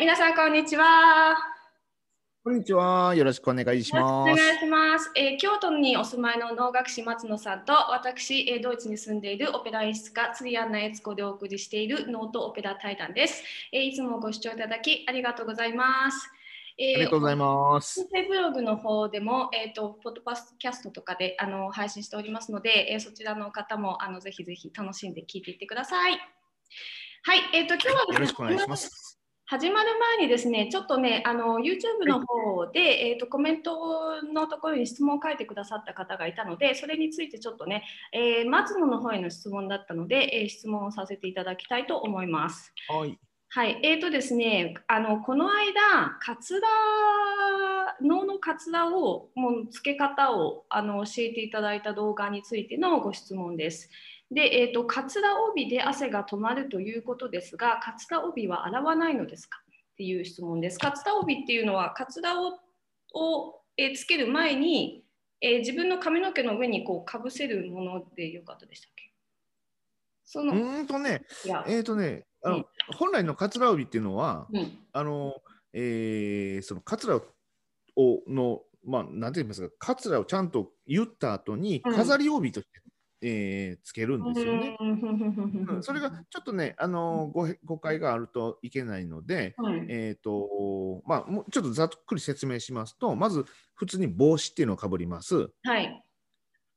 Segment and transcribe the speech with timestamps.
[0.00, 1.36] 皆さんこんにちは。
[2.42, 3.14] こんにちは。
[3.14, 4.32] よろしくお願いします。
[4.32, 5.10] お願いします。
[5.14, 13.42] えー京都にお住まいの能楽師松野さんと私、えードイツに住んでいるオペラ演出家釣りアンナ悦子でお送りしているノートオペラ対談です、
[13.72, 16.30] えーいつもご視聴いただきありがとうございます。
[16.78, 18.00] えーありがとうございます。
[18.00, 26.12] 音声ブログの方でも、えー、とポッドパスキャストとかであの配信しておりますので、えーそちらの方もあのぜひぜひ楽しんで聞いていってください。
[26.12, 29.19] はい、えー、と今日はねよろしくお願いします。
[29.50, 32.78] 始まる前にですね、ちょっとね、あの YouTube の方で、
[33.10, 42.72] えー、とコメントのところに質問を書いてくださった方がいたので、それについてちょっとね、えー松野の方への質問だったので、えー質問をさせていただきたいと思います。
[42.88, 43.18] はい。
[43.48, 46.68] はい、えーとですね、あのこの間、カツラ、
[48.00, 53.90] 脳のカツラを、もう付け方をあの教えていただいた動画についてのご質問です。
[54.30, 59.58] で、えーと、カツラ帯で汗が止まるということですが、カツラ帯は洗わないのですか？
[59.68, 60.78] っていう質問です。
[60.78, 62.60] カツラ帯っていうのは、カツラを
[63.12, 65.04] を、えーつける前に、
[65.40, 69.10] えー自分の髪の毛の上にこうかぶせるものでよかったでしたっけ？
[70.24, 71.22] そうの、ーんとね、
[71.66, 72.66] えっ、とね、あの、うん。
[72.96, 75.34] 本来のカツラ帯っていうのは、うん、あの、
[75.72, 77.22] えーそのカツラを
[78.28, 81.94] の、まあ、なんて言いますか、カツラをちゃんと言った後に、うん。
[81.96, 82.80] 飾り帯として、
[83.22, 84.76] えーつけるんですよね。
[85.82, 95.50] それがちょっとね、あのご誤解があるといけないので、はいえーとまあ、もうちょっとざっくり説明しますと、まず普通に帽子っていうのをかぶります。
[95.62, 96.04] はい。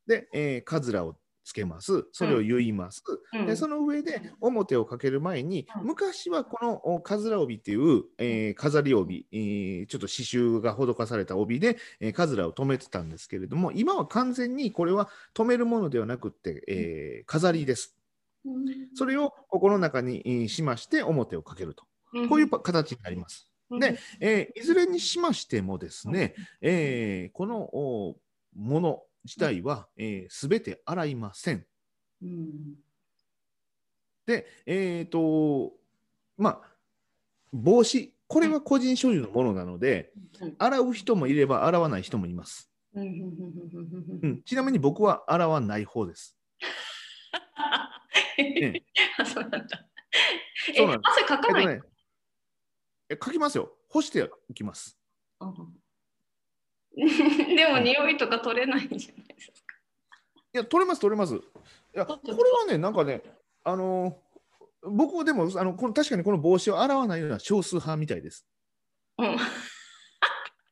[0.08, 2.06] で、えーカズラをつけます。
[2.12, 3.04] それを結います。
[3.34, 17.96] うんで、その上で表をかける前に、うん昔はこのおカズラ帯っていう、えー飾り帯、えーちょっと刺繍が施された帯で、えーカズラを留めてたんですけれども、今は完全にこれは留めるものではなくって、えー飾りです。
[18.96, 21.86] それをここの中にえーしまして表をかけると。
[22.30, 23.50] こういうパ形になります。
[23.80, 28.18] で、えーいずれにしましてもですね、えーこのお
[28.56, 29.88] もの自体は
[30.30, 31.66] すべ、て洗いません。
[32.22, 32.76] うん、
[34.26, 35.74] で、えっ、と、
[36.38, 36.62] まあ、
[37.52, 40.12] 帽子、これは個人所有のものなので、
[40.42, 42.70] うん洗う人もいれば洗わない人もいます。
[42.96, 46.38] うんうんうんうんうんうん、ちなみに僕は洗わない方です。
[48.38, 48.82] え
[49.14, 49.36] 汗
[51.26, 51.66] かかない？
[51.66, 51.90] えっとね、
[53.10, 53.78] え書きますよ。
[53.90, 54.98] 干していきます。
[55.40, 55.83] うん
[57.56, 59.76] でも匂いとか取れないんじゃないですか。
[60.54, 61.36] いや、取れます、取れます。
[61.36, 61.40] い
[61.94, 63.22] や、これはね、なんかね、
[63.64, 64.34] あのー
[64.86, 68.46] 僕でもあのこの確かにこの帽子を洗わないような少数派みたいです。
[69.18, 69.38] うん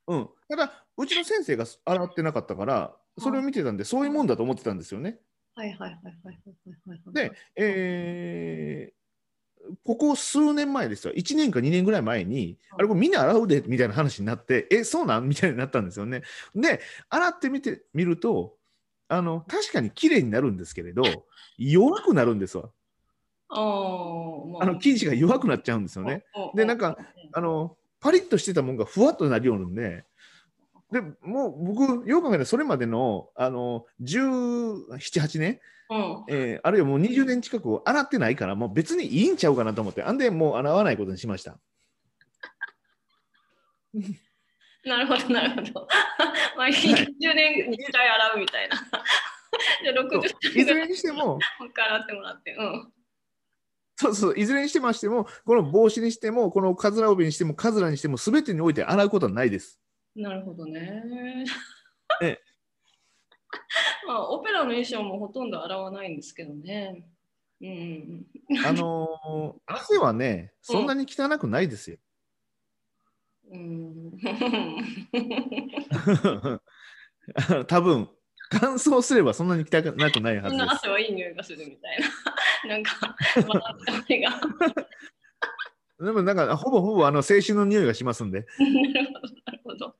[0.07, 5.19] うん、ただ、うちの先生が洗ってなかったから、それを見てたんで、そういうもんだと思ってたんですよね。
[5.55, 6.39] はいはいはいはいはい
[6.89, 7.13] はいはい。
[7.13, 9.00] で、えー
[9.83, 15.27] ここ数年前ですよ、1年か2年ぐらい前に、うんあれ、これみんな洗うでみたいな話になって、え、そうなん？
[15.27, 16.23] みたいになったんですよね。
[16.55, 16.79] で、
[17.09, 18.55] 洗ってみてみると、
[19.07, 21.03] あの確かに綺麗になるんですけれど、
[21.57, 22.69] 弱くなるんですわ。
[23.49, 26.23] あの生地が弱くなっちゃうんですよね。。
[26.35, 26.97] うんでなんか、
[27.33, 30.05] あのパリッとしてたもんがふわっとなるようなんで、
[30.91, 35.59] でもう僕、よく考えたらそれまでのあの17、8年、
[35.89, 41.57] うんえーあるいはもう20年近く洗ってないから、もう別にいいんちゃうかなと思って、あんでもう洗わないことにしました。
[44.83, 45.87] なるほどなるほど。
[46.57, 46.73] まあ10
[47.33, 48.77] 年に1回洗うみたいな。
[49.83, 52.55] じゃあそう60いずれにしても、もう一回洗ってもらって。
[52.57, 52.91] うん。
[53.97, 59.79] そうそう、いずれにしてましても、この帽子にしても、このカズラ帯にしても、カズラにしても、すべてにおいて洗うことはないです。
[60.15, 61.45] なるほどね。
[62.21, 62.39] え
[64.07, 67.03] まあ、オペラの衣装もほとんど洗わないんですけどね。
[67.61, 68.25] うん。
[68.65, 71.97] あのー汗はね、そんなに汚くないですよ。
[73.51, 74.11] うん。
[77.67, 78.09] 多分
[78.49, 80.51] 乾燥すればそんなに汚くないはずです。
[80.51, 81.99] みんな汗はいい匂いがするみたい
[82.63, 82.69] な。
[82.75, 83.15] なんか、
[83.47, 84.41] まあ、汗が。
[86.03, 88.45] でもなんかほぼほぼあの青春の匂いがしますんで。
[89.45, 89.95] なるほど。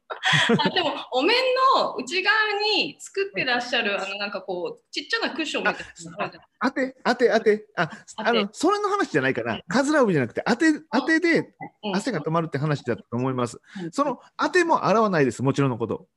[0.65, 1.35] あでも、お面
[1.75, 2.35] の内側
[2.75, 9.59] に作ってらっしゃる、あの、なんかこう、ちっちゃなクッションみたいなあて当て当てああのそれの話じゃないかな。
[9.67, 13.59] カズラ帯じゃなくて当て当てでうん汗が止まるって話だと思います。
[13.83, 15.43] うんその当ても洗わないです。
[15.43, 16.07] もちろんのこと。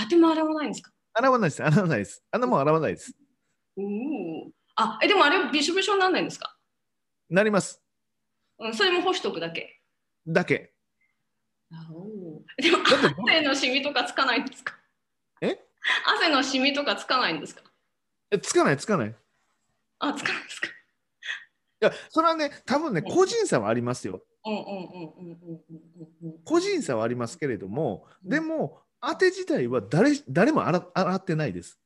[0.00, 0.92] 当ても洗わないんですか？
[1.14, 1.62] 洗わないです。
[1.64, 2.24] 洗わないです。
[2.30, 3.12] あんなもん洗わないです。
[3.76, 4.50] おお。
[4.76, 6.56] あ、え、でもあれ、びしょびしょにならないんですか？
[7.30, 7.83] なります。
[8.58, 9.80] うん、それも干しとくだけ。
[10.26, 10.72] だけ。
[11.70, 12.78] でも
[13.28, 14.74] 汗のシミとかつかないんですか？
[15.40, 15.58] え？
[16.18, 17.62] 汗のシミとかつかないんですか？
[18.30, 19.14] えつかないつかない。
[19.98, 20.68] あつかないですか？
[20.68, 20.70] い
[21.80, 24.22] やそれはね多分ね、個人差はありますよ。
[26.44, 31.78] 個人差はありますけれども、でも当て自体は誰誰も洗洗ってないです。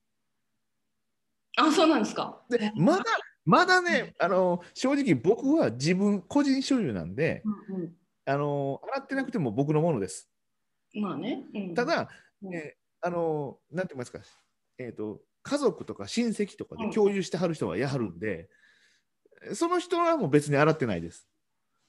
[1.57, 2.43] あそうなんですか。
[2.51, 3.05] でまだ
[3.49, 7.93] まだねあの正直僕は自分個人所有なんでうん
[8.27, 10.29] あの洗ってなくても僕のものです
[10.95, 11.03] うん。
[11.03, 11.45] まあね。
[11.55, 12.11] うんた、だ、
[12.43, 14.19] うんえーあのなんて言いますか、
[14.77, 18.49] えー、と家族とか親戚とかうんで共有してはる人はやはるんで、
[19.55, 21.27] その人はもう別に洗ってないです。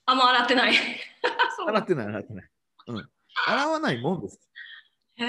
[0.05, 0.73] あ、もう洗ってない。
[1.67, 2.49] 洗ってない、洗ってない。
[2.87, 3.09] うん、
[3.47, 4.48] 洗わないもんです。
[5.19, 5.21] い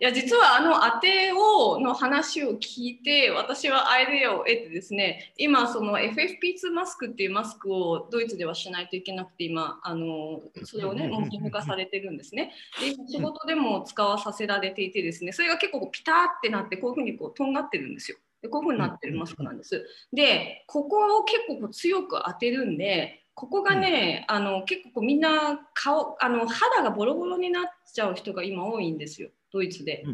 [0.00, 12.52] や実はあの当てをの話を聞いて私はアイデアを得てですね今その FFP2 マスクっていうマスクをドイツではしないといけなくて今あのそれをねもう義務化されてるんですね。
[12.80, 18.16] で今仕事でも使わさせられていてですねそれが結構ピターってなってこういうふうにこうとんがってるんですよ。
[18.40, 19.84] でこういうふうになってるマスクなんです。
[20.14, 30.04] でここを結構こう強く当てるんでここがね、あの結構みんな顔あの肌がボロボロになっちゃう人が今多いんですよドイツで。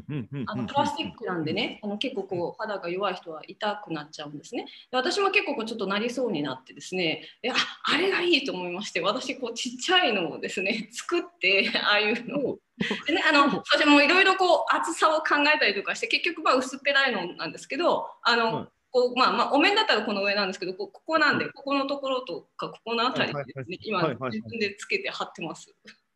[0.46, 4.66] あのプラスチックなんでね、あの結構こう肌が弱い人は痛くなっちゃうんですね。
[4.90, 7.54] で私も結構こうちょっとなりそうになってですね、であ
[7.84, 12.58] あれがいいと思いまして、私こうちっちゃいのをですね 作ってああいうのを。
[13.06, 25.74] でね、あのそれもいろいろこう厚さを考えたりとかして結局まあ薄っぺらいのなんですけど、あの、はいこうまあまあお面だったらこの上なんですけど、こここなんでここのところとかここのあたりでですね、今自分でつけて貼ってます。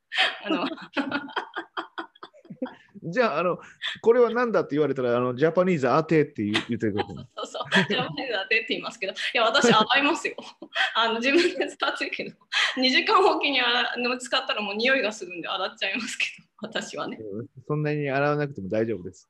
[0.44, 0.66] あの
[3.08, 3.58] じゃああの、
[4.02, 7.14] これは何だって言われたら、あのジャパニーズ当てって言う言ってください。
[7.36, 10.34] そうそう、ジャパニーズ当てって言いますけど、いや、私、洗いますよ。
[10.94, 12.36] あの自分で使ってるけど、
[12.76, 17.18] 2時間おきに洗使ったらもう匂いがするんで洗っちゃいますけど、私はね。
[17.20, 19.28] うんそんなに洗わなくても大丈夫です。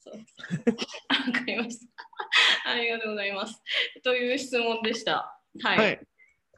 [0.00, 0.36] そうです
[1.08, 1.86] わかりました。
[2.64, 3.62] ありがとうございます。
[4.02, 5.38] という質問でした。
[5.62, 5.78] はい。
[5.78, 6.00] はい。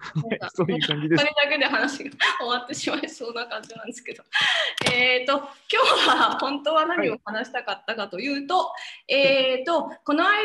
[0.54, 1.44] そういう感じですこれ。
[1.44, 4.22] だけで話が終わってしまいそうな感じなんですけど。
[4.92, 8.70] えっ、と、今日は本当は何を話したかったかというと、
[9.08, 10.38] えっ、と、この間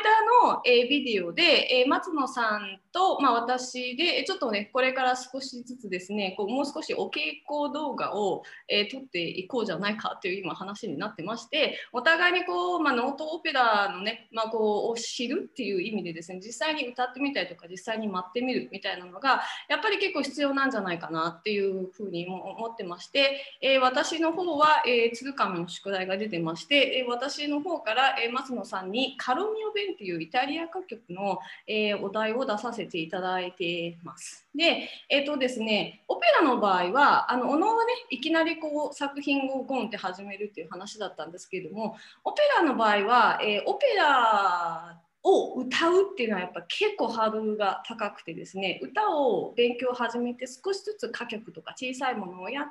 [0.44, 34.48] の、えービデオで、えー松野さんと、まあ、私で、えーちょっとね、これから少しずつですね、こうもう少しお稽古動画を、えー撮っていこうじゃないかという今話になってまして、お互いにこう、まあ、ノートオペラのね、まあ、こうを知るっていう意味でですね、実際に歌ってみたりとか、実際に待ってみるみたいなのが、やっぱり結構必要なんじゃないかなっていうふうにも思ってまして、えー私の方は、えー鶴亀の宿題が出てまして、えー私の方から、えー松野さんにカロミオ弁っていうイタリア歌曲の、えーお題を出させていただいてます。
[34.56, 52.66] で、えっ、とですね、オペラの場合は、あのおのはね、いきなりこう作品をゴンって始めるっていう話だったんですけれども、オペラの場合は、えーオペラを歌うっていうのはやっぱ結構ハードルが高くてですね歌を勉強を始めて少しずつ歌曲とか小さいものをやっ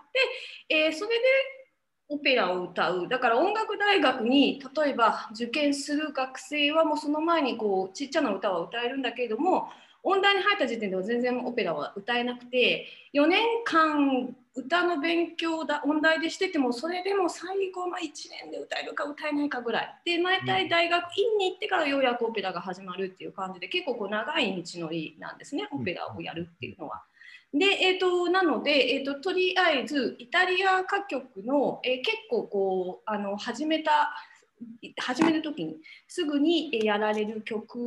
[0.68, 1.24] て、えーそれで
[2.10, 3.08] オペラを歌う。
[3.08, 9.68] だから音楽大学に例えば受験する学生はもうその前にこうちっちゃな歌は歌えるんだけれども
[10.02, 18.00] 音大に入った時点では全然オペラは歌えなくて4年間歌の勉強だ音大でしててもそれでも最後の1
[18.42, 19.94] 年で歌えるか歌えないかぐらい。
[20.04, 27.02] で毎回大学院に行ってからようやくオペラが始まるっていう感じで結構こう長い道のりなんですねオペラをやるっていうのは。
[27.52, 34.14] で、えー、となので、えー、ととりあえずイタリア歌曲の、えー結構こうあの始めた
[34.98, 37.78] 始める時にすぐにえーやられる曲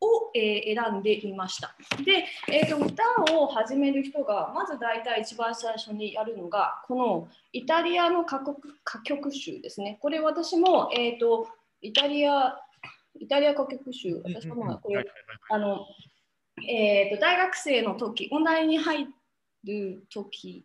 [0.00, 1.74] を、えー選んでみました。
[2.04, 3.02] で、えー、と歌
[3.38, 9.98] を始める人がまず大体一番最初にやるのがこのイタリアの歌曲歌曲集ですね。
[10.00, 11.48] これ私も、えー、と
[11.80, 12.58] イタリア
[13.18, 15.04] イタリア歌曲集私もこれ
[15.50, 15.86] あの、
[16.68, 19.06] えー、と大学生の時、音大に入
[19.64, 20.64] る時、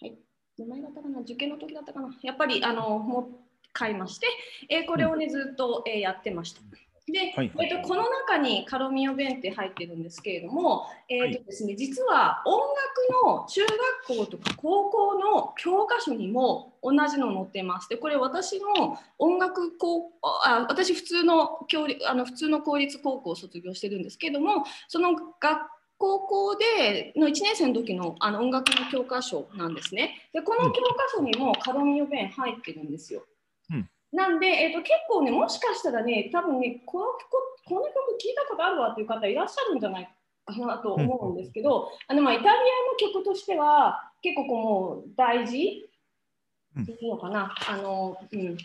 [0.00, 0.18] はい、
[0.58, 3.45] 名前だったかな、受験の時だったかな、やっぱりあのもう
[3.76, 4.26] 買いまして、
[4.70, 6.60] えーこれをね、ずっと、えーやってました。
[7.12, 13.60] で、はいえー、とこの中にカロミオ弁って入ってるんですけれども、えーとですね、実は音楽の中
[14.08, 17.88] 学校とか高校の教科書にも同じの載ってます。
[17.88, 25.30] でこれ私の音楽高あ私普通の教あの普通の公立高校を卒業してるんですけどもその学
[25.98, 30.28] 高校での1年生の時のあの音楽の教科書なんですね。
[30.32, 33.24] でこの教科書にもカロミオ弁入ってるんですよ。
[34.16, 37.20] うんなんで、えー、と結構ねもしかしたらね多分ねこの曲
[37.66, 40.08] この曲聞いたことあるわっていう方いらっしゃるんじゃない
[40.46, 42.62] かなと思うんですけど、あのまあイタリアの
[43.12, 45.90] 曲としては結構こうもう大事？
[46.76, 46.82] うん。
[46.84, 48.56] っていうのかな、あのうん。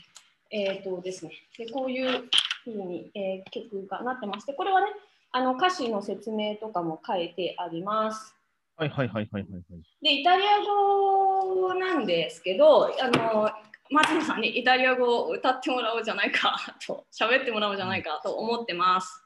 [0.51, 1.31] えっ、とですね。
[1.58, 2.29] でこういう
[2.63, 4.88] ふうに、えー曲がなってましてこれはね
[5.31, 8.36] あの歌詞の説明とかも書いてあります。
[8.77, 9.63] はいはいはいはいはいはい。
[10.01, 13.50] で、イタリア語なんですけど、あの
[13.91, 19.24] 松野さんにイタリア語を歌ってもらおうじゃないかと、喋ってもらおうじゃないかと思ってます。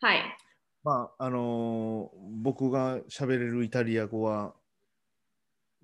[0.00, 0.22] はい。
[0.84, 4.54] まああのー僕が喋れるイタリア語は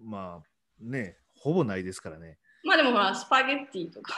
[0.00, 0.47] まあ
[0.81, 2.38] ねほぼないですからね。
[2.64, 4.14] まあでもほら、スパゲッティとか。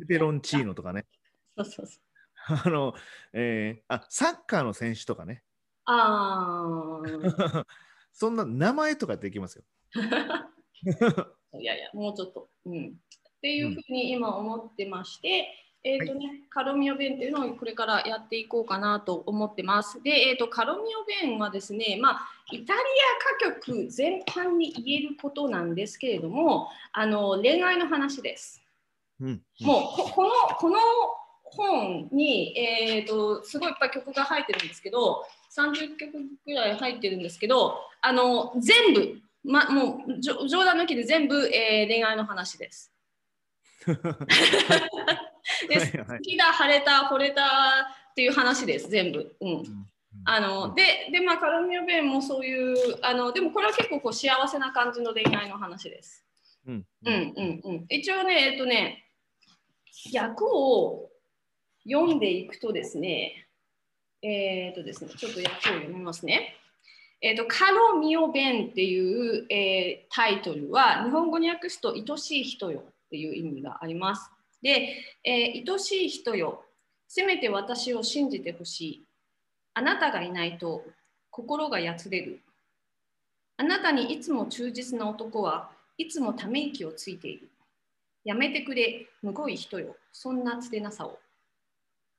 [0.00, 1.06] ペペロンチーノとかね。
[1.56, 2.60] そうそうそう。
[2.64, 2.94] あの、
[3.32, 5.44] えーあサッカーの選手とかね。
[5.84, 7.64] あー。
[8.12, 9.64] そんな名前とかできますよ。
[11.60, 12.50] いやいや、もうちょっと。
[12.68, 15.48] うん、っていうふうに今思ってまして、
[15.84, 20.02] えーとねカロミオ弁っていうのをこれからやっていこうかなと思ってます。
[20.02, 22.80] で、えー、とカロミオ弁はですね、まあ、イタリ
[23.44, 28.60] ア歌曲全般に言えることなんですけれども、あの恋愛の話です。
[29.20, 30.78] うん、もうここのこの
[31.44, 35.24] 本に、えー、とすごいいっぱい曲が入ってるんですけど
[35.56, 36.12] 30曲
[36.44, 42.92] ぐらい入ってるんですけどあの全部、ま、もう冗談抜きで全部、えー恋愛の話です。
[43.86, 47.42] ではいはい好きだ晴れた惚れた
[48.10, 49.36] っていう話です全部。
[49.40, 49.88] うん
[50.24, 56.24] あのでで、まあ、カロミオベンもそういうあのでもこれは結構こう幸せな感じの恋愛の話です。
[56.66, 59.06] うんうんうんうん、一応ね、えっとね、
[60.14, 61.08] 訳を
[61.88, 63.48] 読んでいくとですね、
[64.22, 66.56] えっとですね、ちょっと訳を読みますね。
[67.20, 74.30] えっと、カロミオベンっていう、えータイトルは、日本語に訳すと、愛しい人よっていう意味があります。
[74.62, 76.64] で、えー愛しい人よ、
[77.08, 79.04] せめて私を信じてほしい。
[79.74, 80.84] あなたがいないと
[81.30, 82.40] 心がやつれる。
[83.56, 87.48] あなたにいつも忠実な男はいつもため息をついている。
[88.24, 91.18] やめてくれ、むごい人よ、そんなつれなさを。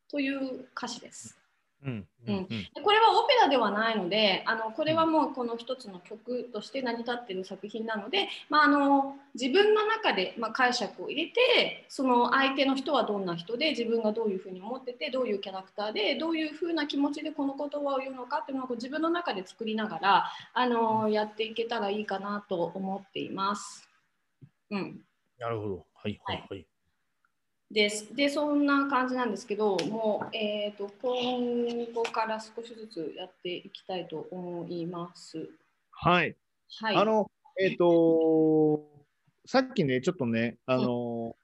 [0.09, 1.37] という歌詞です。
[1.85, 23.87] うんうんうんでこれはオペラではないので、あのこれはもうこの一つの曲として成り立っている作品なので、まあ、あの自分の中で、まあ、解釈を入れて、その相手の人はどんな人で、自分がどういうふうに思ってて、どういうキャラクターで、どういうふうな気持ちでこの言葉を言うのかっていうのをこう自分の中で作りながら、あのやっていけたらいいかなと思っています。
[24.71, 25.01] うん
[25.39, 25.85] なるほど。
[25.93, 26.68] はいはいはい。
[27.71, 35.49] ですでそんな感じなんですけどもう、えー、と今後から少しずつやっていきたいと思います。
[35.91, 36.35] はい。
[36.81, 38.85] はい、あの、えっ、と、
[39.45, 41.35] さっきね、ちょっとね、あの、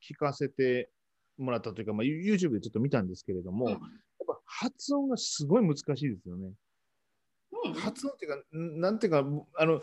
[0.00, 0.90] 聞かせて
[1.36, 6.52] もらったというか、まあ、YouTube でちょっと見たんですけれども、うんやっぱ発音がすごい難しいですよね。
[7.64, 9.24] うん発音っていうか、んなんていうか、
[9.58, 9.82] あの、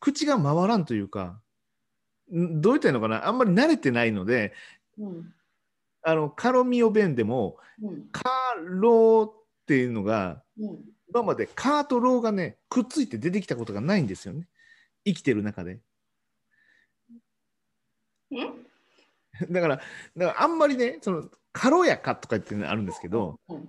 [0.00, 1.40] 口が回らんというか、
[2.34, 4.52] んどう言ったらいいのかな、あんまり慣れてないので、
[4.98, 5.32] うん
[6.02, 8.22] あの、カロミオ弁でも、うんカ
[8.64, 9.34] ローっ
[9.66, 14.48] ていうのが、うん今までカーとローがね、くっついて出てきたことがないんですよね。
[15.04, 15.80] 生きてる中で。
[18.30, 18.66] うん
[19.50, 19.82] だから、だか
[20.16, 23.68] らあんまりね、その軽やかとかっていうのあるんですけど、うん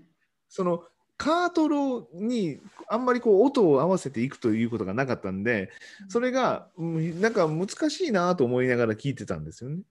[0.49, 0.83] その
[1.17, 5.71] カートローにあんまりこう音を合わせていくということがなかったんで、
[6.09, 9.81] それがうんなんか難しいなと思いながら聞いてたんですよね。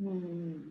[0.00, 0.62] うん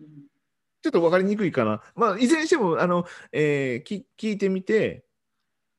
[0.81, 1.81] ちょっと分かりにくいかな。
[1.95, 5.05] まあ、いずれにしても、あの、えーき聞いてみて、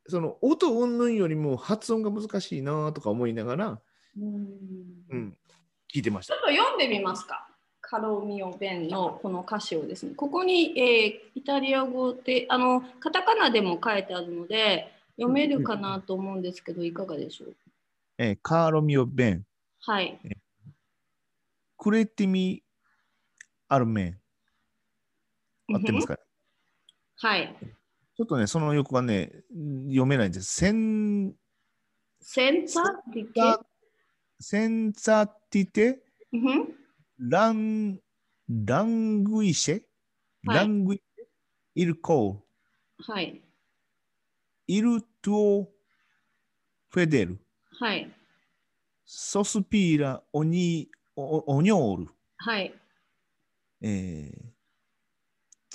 [0.07, 3.81] その音云々よりも発音が難しいなとか思いながら、
[4.19, 4.47] うん
[5.11, 5.37] うん、
[5.95, 6.43] 聞いてましたちょっ。
[6.45, 7.47] と読んでみますか？
[7.83, 17.55] カロミオベンのこの歌詞をですね、ここに、えーイタリア語で、あの、カタカナでも書いてあるので、読めるかなと思うんですけど、いかがでしょう？
[18.17, 19.45] えーカーロミオ・ベン、
[19.81, 20.19] はい。
[21.77, 22.63] クレティミ・
[23.69, 24.21] アルメン、
[25.75, 26.19] 合ってますか、
[27.17, 27.57] はい。
[28.17, 29.33] ちょっとね、その横がね、
[29.89, 30.55] 読めないんです。
[30.55, 31.35] セン
[32.21, 33.61] センターディケザ
[34.41, 36.03] センザティテ・
[36.33, 36.69] うん。
[37.19, 38.01] ラン、
[38.49, 39.83] ラングイシェ、
[40.47, 40.57] はい。
[40.59, 41.25] ラングイシェ、
[41.75, 43.41] イルコー、はい。
[44.67, 45.73] イルトゥオ・
[46.91, 47.39] フェデル、
[47.79, 48.11] はい。
[49.05, 52.75] ソスピーラ・オニオオニョール、はい。
[53.87, 54.55] えー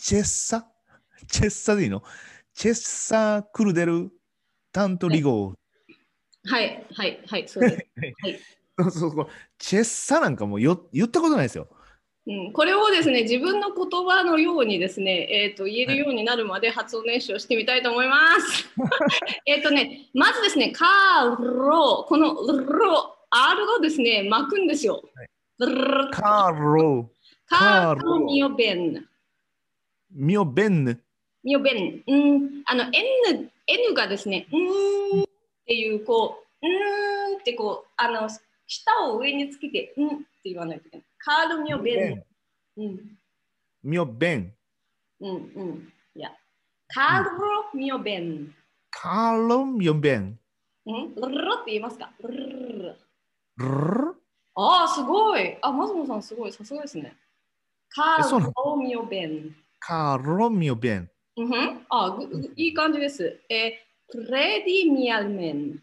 [0.01, 0.65] チェッサ、
[1.27, 2.01] チェッサでいいの？
[2.53, 4.09] チェッサ・クルデル・
[4.71, 6.49] タントリゴー。
[6.49, 6.85] はい。
[6.93, 7.21] はい。
[7.27, 7.47] はい。
[7.47, 7.75] そうです。
[8.23, 8.39] はい。
[8.79, 11.67] そうそうそうチェッサなんかもうよ言ったことないですよ。
[12.27, 18.69] うん、これをですね、自分の言葉のようにですね、えー、と言えるようになるまで発音練習をしてみたいと思います。
[19.45, 25.03] えっとね、まずですね、カーロ、このロ、R をですね、巻くんですよ。
[25.59, 27.18] ルカーロ、カー
[27.49, 29.05] カーロロミオベン。
[30.11, 31.03] ミオベンヌ、
[31.43, 32.03] みよべん。
[32.05, 32.63] うん。
[32.65, 35.25] あの、N、N がですね、うーんっ
[35.65, 38.29] ていう、こう、うーんってこう、あの、
[38.67, 40.09] 舌を上につけて、うんっ
[40.43, 41.05] て言わないといけない。
[41.17, 42.23] カールみよべん。
[42.77, 43.17] うん。
[43.83, 44.53] みよべん。
[45.21, 45.93] うんうん。
[46.15, 46.31] いや。
[46.87, 47.29] カール
[47.73, 48.53] みよべん。
[48.91, 50.39] カーロみよべん。
[50.85, 51.15] うん？
[51.15, 52.11] ルルルって言いますか？
[52.23, 52.95] ルルルルル
[53.57, 54.15] る
[54.55, 55.57] ああ、すごい。
[55.61, 56.51] あ、マズモさんすごい。
[56.51, 57.15] さすがですね。
[57.89, 59.55] カえそうなールみよべん。
[59.79, 61.09] カーロみよべん。
[61.37, 62.19] うんあ
[62.55, 63.39] いい感じです。
[63.49, 65.81] えー、 Credimi almen。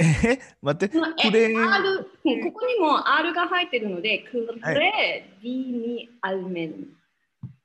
[0.00, 6.86] え待って、 Creここにも R が入ってるので、 Credimi almen。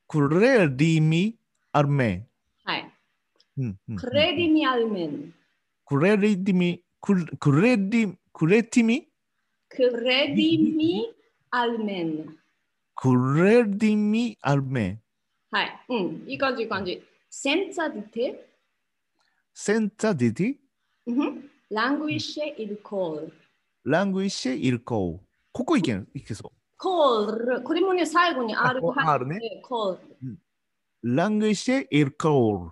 [0.08, 1.36] Credimi
[1.72, 2.26] almen。
[2.64, 2.92] はい。
[3.58, 5.32] うんうん Cre dimi almen。
[5.86, 9.08] Credimi、Cre Credi、Credimi
[9.68, 11.12] Credimi
[11.50, 12.36] almen。
[12.96, 15.00] Credimi almen。
[15.50, 15.80] はい。
[15.88, 16.24] うん。
[16.26, 17.02] いい感じ、いい感じ。
[17.30, 18.46] センサディテ。
[19.52, 20.56] センタディティ、
[21.06, 23.32] うんラングイッシェイルコール。
[23.84, 25.18] ラングイッシェイルコー。
[25.52, 27.62] ここいけん、いけそコール。
[27.62, 29.98] これもね、最後に R が入ってて、コール。
[30.22, 30.38] う。
[31.04, 32.70] ラングイッシェイルコ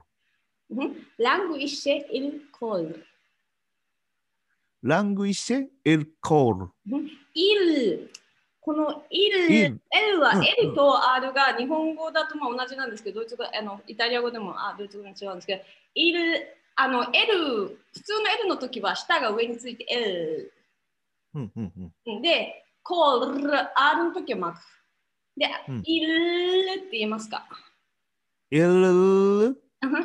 [7.29, 8.21] ー。
[8.65, 9.81] このイル、L
[10.21, 15.63] はうん L と R が日本語だとまあ同じなんですけど、ドイツ語あのイタリア語でもあドイツ語に違うんですけど、
[15.97, 20.53] イル、あの L、普通の L の時は下が上について L。
[21.35, 22.23] うんうんうん。
[22.23, 24.59] で、コール、R の時はマーク。
[25.37, 27.45] で、うんイルって言いますか。
[28.51, 29.57] イル、うん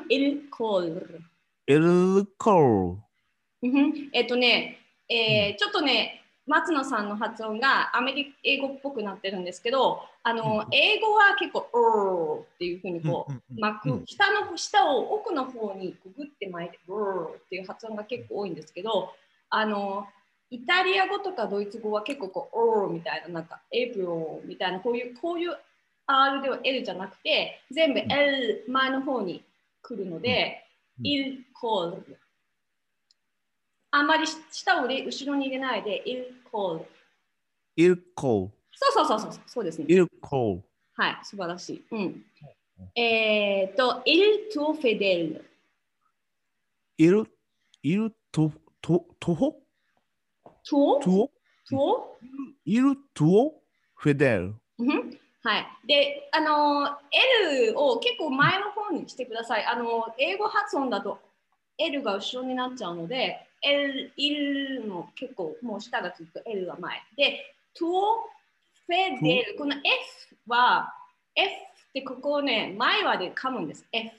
[0.09, 1.21] イルコール。
[1.67, 3.69] イルコール。
[3.69, 10.73] うんえっとね、えーちょっとね、松野さんの発音がアメリカ英語っぽくなってるんですけど、あの、うん。
[10.73, 19.13] 英語は結構、おーっていうふうにこう、巻く、うん下の下を奥の方にこうグって巻いて、おーっていう発音が結構多いんですけど、
[19.49, 20.07] あの、
[20.49, 25.57] イタリア語とかドイツ語は結構こう、おーみたいな、なんか、エブロみたいな、こういう、こういう
[26.05, 29.43] R では L じゃなくて、全部 L 前の方に
[29.81, 30.63] 来るので、
[31.03, 32.17] ルコール。
[33.91, 36.85] あんまり下を後ろに入れないで、イルコール。
[37.75, 38.51] イルコール。
[38.73, 39.85] そうそうそうそう、そうですね。
[39.87, 40.63] イルコール。
[40.95, 41.85] はい、素晴らしい。
[41.91, 42.25] うん。
[42.95, 45.45] えっ、と、イルトフェデル。
[46.97, 47.25] イル、
[47.83, 49.51] イルト、ト、トホ？
[50.69, 51.29] トトオ
[51.69, 52.17] ト
[52.65, 53.61] イルトオ
[53.95, 54.55] フェデル。
[54.79, 55.67] うんはい。
[55.87, 56.97] で、あの、
[57.49, 59.65] L を結構前の方にしてください。
[59.65, 61.19] あの、英語発音だと
[61.77, 67.01] L が後ろになっちゃうので、L、イルも結構もう下がつくと L が前。
[67.15, 67.85] で、ト
[68.87, 69.57] フェデル。
[69.57, 69.83] この F
[70.47, 70.93] は、
[71.35, 73.85] F ってここをね、前はで噛むんです。
[73.91, 74.11] F。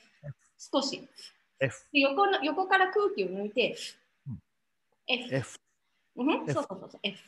[0.59, 1.09] 少し。
[1.61, 1.87] F。
[1.93, 3.77] で横の横から空気を抜いて
[4.29, 4.39] うん
[5.07, 5.35] F。
[5.35, 5.59] F。
[6.17, 7.19] うん、そうそうそうそう、F。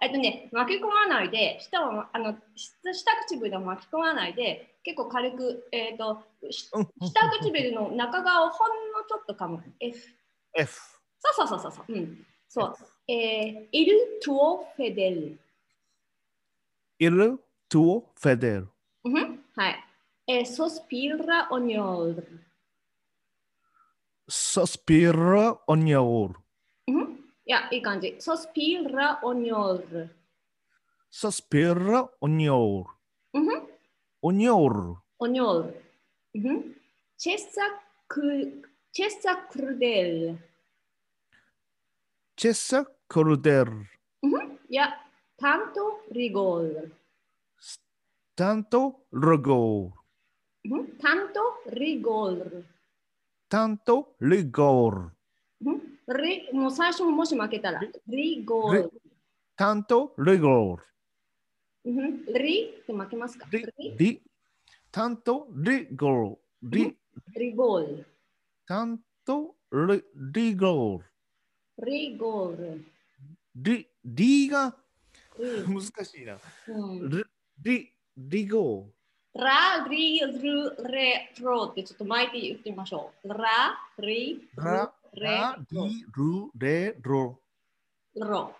[0.00, 9.62] えっとね、巻き込まないで、下をあの下下唇を巻き込まないで、結構軽く、えっ、と、しうん下唇の中側をほんのちょっと噛む。
[9.80, 9.98] F。
[10.54, 10.97] F。
[11.20, 11.92] そうそうそうそうそう。
[11.92, 12.26] うん。
[12.48, 12.76] そう。
[13.08, 15.38] えー、イルトゥフェデル。
[16.98, 18.68] イルトオフェデル。
[19.04, 19.84] うん、はい。
[20.26, 22.44] えー、ソスピラオニョル。
[24.28, 26.34] ソスピラオニョール。
[26.88, 27.12] うん。
[27.46, 28.16] いや、いい感じ。
[28.18, 30.14] ソスピラオニョル。
[31.10, 32.90] ソスピラオニョール。
[33.34, 33.68] うん。
[34.22, 34.96] オニョール。
[35.20, 35.82] オニョル。
[36.34, 36.74] うん。
[37.16, 37.62] チェサ
[38.08, 38.62] ク、
[42.38, 43.64] チェサクルデル。
[43.66, 43.82] チェサ
[44.22, 44.38] クルデル。
[44.38, 44.58] うん。
[44.68, 44.94] いや、
[45.36, 46.92] タントリゴール。
[48.36, 50.76] タントルゴール。
[50.76, 50.86] うん。
[50.98, 51.40] タント
[51.74, 52.64] リゴール。
[53.48, 55.10] タントリゴール。
[55.66, 55.82] うん。
[56.16, 58.92] リ、もう最初ももし負けたら、リゴール。
[59.56, 60.84] タントリゴール。
[61.86, 62.24] うん。
[62.24, 64.22] リって負けますかリリ、リ、
[64.92, 66.38] タントリゴー
[70.94, 71.04] ル。
[71.80, 72.18] リ、
[73.54, 74.74] リリが
[75.38, 76.38] リ難しいな。
[76.66, 77.24] うん、リ、
[77.62, 78.88] リ、リゴ
[79.34, 83.28] ラ、リ、ル、レ、ロってちょっと巻いて言ってみましょう。
[83.28, 85.20] ラ、リ、ール。
[85.20, 87.40] レ、リ、ル、レ、ロ。
[88.16, 88.56] ロ。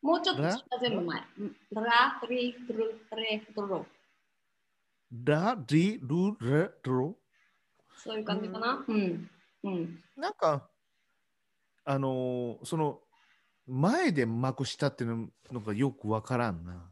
[0.00, 0.42] もうちょっと
[0.80, 1.22] 全部前。
[1.38, 3.86] うんラ、リ、ル、レ、ロ。
[5.24, 7.14] ラ、リ、ル、レ、ロ。
[7.96, 8.84] そういう感じかな？
[8.88, 9.30] うん。
[9.64, 10.02] うん。
[10.16, 10.70] なんか、
[11.84, 13.00] あのーその、
[13.66, 16.90] 前で巻く下っていうのがよくわからんな。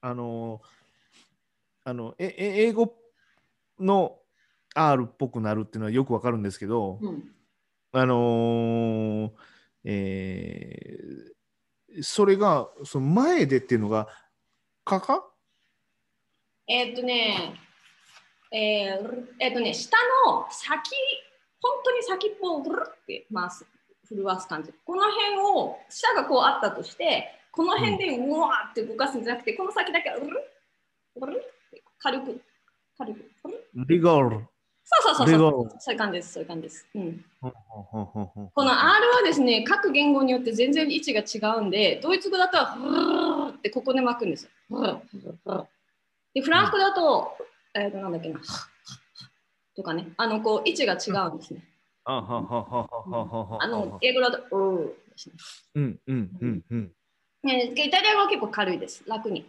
[0.00, 0.66] あのー
[1.84, 2.92] あの、え、え英語っ
[3.78, 4.18] の
[4.74, 7.30] R っぽくなるっていうのはよくわかるんですけど、うん。
[7.92, 9.30] あのー
[9.84, 11.36] えー
[12.02, 14.06] それがその前でっていうのが
[14.84, 15.26] かか？
[16.68, 17.54] えーっとね、
[18.52, 19.96] えーえーっとね、下
[20.26, 20.90] の先、
[21.62, 23.64] 本当に先っぽをぐるって回す、
[24.08, 24.72] 震わす感じ。
[24.84, 30.36] この辺を、下がこうあったとして、この辺でうわーって動かすんじゃなくて、この先だけうる
[31.16, 32.40] うるって軽く、
[32.98, 33.30] 軽く。
[33.88, 34.46] リガール。
[34.88, 35.50] そうそうそうレそう。
[35.50, 36.86] ゴそういう感じです、そういう感じです。
[36.94, 37.24] うん。
[37.40, 44.48] この R はですね、各言語によって全然位置が違うんで、ドイツ語だと、ふーってここで巻くんです
[46.34, 47.36] で、フランス語だと、
[47.74, 48.40] えっ、と、なんだっけな、
[49.74, 51.64] とかね、あの、こう、位置が違うんですね。
[52.08, 54.96] あはははははははあの、英語だと、う。
[55.74, 56.92] うんうんうんうん
[57.42, 59.02] ねイタリア語は結構軽いです。
[59.06, 59.44] 楽に。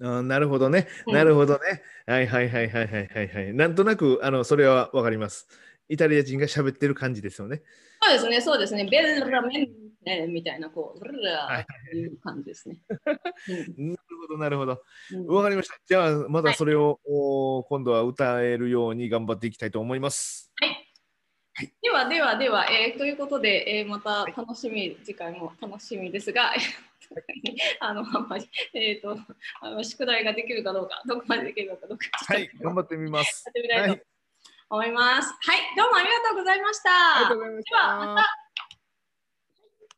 [0.00, 1.82] あーなるほどね、うんなるほどね。
[2.06, 3.54] はいはいはいはいはいはいはい。
[3.54, 5.48] なんとなくあのそれはわかります。
[5.88, 7.62] イタリア人が喋ってる感じですよね。
[8.00, 8.84] そうですね、そうですね。
[8.84, 12.78] ベルラメンえーみたいな、こう、ブルラーいう感じですね。
[13.76, 14.82] なるほどなるほど。
[15.26, 15.76] わかりました。
[15.86, 20.52] じゃあまだそれを、お今度は歌えるように頑張っていきたいと思います。
[20.60, 20.70] はい。
[21.54, 26.52] はいではではでは、えーということで、えーまた楽しみ、次回も楽しみですが、
[27.80, 29.18] あのあんまり、えー、と
[29.60, 33.50] あの宿題ができるかどうか、どこまでできるのかどうか、はい、頑張ってみますや。
[33.50, 34.04] ってみたいと、
[34.70, 35.28] 思います。
[35.28, 36.90] はい、どうもありがとうございました。
[36.90, 38.16] ありがとうございましではま。
[38.16, 38.41] た